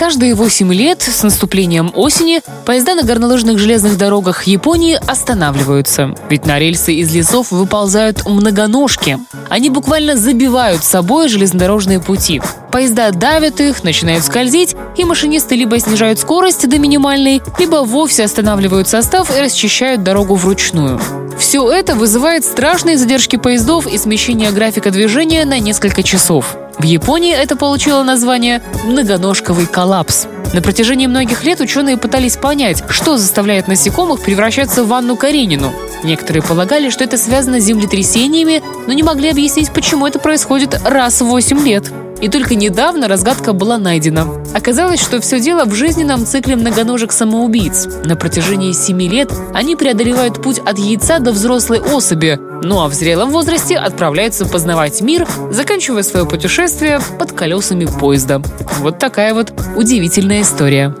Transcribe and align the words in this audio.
Каждые 0.00 0.34
8 0.34 0.72
лет 0.72 1.02
с 1.02 1.22
наступлением 1.22 1.92
осени 1.94 2.40
поезда 2.64 2.94
на 2.94 3.02
горнолыжных 3.02 3.58
железных 3.58 3.98
дорогах 3.98 4.44
Японии 4.44 4.98
останавливаются. 5.06 6.14
Ведь 6.30 6.46
на 6.46 6.58
рельсы 6.58 6.94
из 6.94 7.14
лесов 7.14 7.50
выползают 7.50 8.26
многоножки. 8.26 9.18
Они 9.50 9.68
буквально 9.68 10.16
забивают 10.16 10.84
собой 10.84 11.28
железнодорожные 11.28 12.00
пути. 12.00 12.40
Поезда 12.72 13.10
давят 13.10 13.60
их, 13.60 13.84
начинают 13.84 14.24
скользить, 14.24 14.74
и 14.96 15.04
машинисты 15.04 15.54
либо 15.54 15.78
снижают 15.78 16.18
скорость 16.18 16.66
до 16.66 16.78
минимальной, 16.78 17.42
либо 17.58 17.84
вовсе 17.84 18.24
останавливают 18.24 18.88
состав 18.88 19.30
и 19.30 19.38
расчищают 19.38 20.02
дорогу 20.02 20.34
вручную. 20.34 20.98
Все 21.38 21.70
это 21.70 21.94
вызывает 21.94 22.46
страшные 22.46 22.96
задержки 22.96 23.36
поездов 23.36 23.86
и 23.86 23.98
смещение 23.98 24.50
графика 24.50 24.90
движения 24.90 25.44
на 25.44 25.58
несколько 25.58 26.02
часов. 26.02 26.56
В 26.80 26.84
Японии 26.84 27.34
это 27.34 27.56
получило 27.56 28.02
название 28.02 28.62
«многоножковый 28.86 29.66
коллапс». 29.66 30.26
На 30.54 30.62
протяжении 30.62 31.06
многих 31.06 31.44
лет 31.44 31.60
ученые 31.60 31.98
пытались 31.98 32.38
понять, 32.38 32.82
что 32.88 33.18
заставляет 33.18 33.68
насекомых 33.68 34.22
превращаться 34.22 34.82
в 34.82 34.88
ванну 34.88 35.14
Каренину. 35.14 35.74
Некоторые 36.04 36.42
полагали, 36.42 36.88
что 36.88 37.04
это 37.04 37.18
связано 37.18 37.60
с 37.60 37.64
землетрясениями, 37.64 38.62
но 38.86 38.94
не 38.94 39.02
могли 39.02 39.28
объяснить, 39.28 39.70
почему 39.70 40.06
это 40.06 40.18
происходит 40.18 40.80
раз 40.82 41.20
в 41.20 41.26
8 41.26 41.62
лет. 41.66 41.92
И 42.20 42.28
только 42.28 42.54
недавно 42.54 43.08
разгадка 43.08 43.52
была 43.52 43.78
найдена. 43.78 44.26
Оказалось, 44.54 45.00
что 45.00 45.20
все 45.20 45.40
дело 45.40 45.64
в 45.64 45.74
жизненном 45.74 46.26
цикле 46.26 46.56
многоножек-самоубийц. 46.56 48.04
На 48.04 48.16
протяжении 48.16 48.72
семи 48.72 49.08
лет 49.08 49.32
они 49.54 49.76
преодолевают 49.76 50.42
путь 50.42 50.58
от 50.58 50.78
яйца 50.78 51.18
до 51.18 51.32
взрослой 51.32 51.80
особи, 51.80 52.38
ну 52.62 52.80
а 52.80 52.88
в 52.88 52.94
зрелом 52.94 53.30
возрасте 53.30 53.76
отправляются 53.76 54.44
познавать 54.44 55.00
мир, 55.00 55.26
заканчивая 55.50 56.02
свое 56.02 56.26
путешествие 56.26 57.00
под 57.18 57.32
колесами 57.32 57.86
поезда. 57.86 58.42
Вот 58.78 58.98
такая 58.98 59.34
вот 59.34 59.52
удивительная 59.76 60.42
история. 60.42 60.94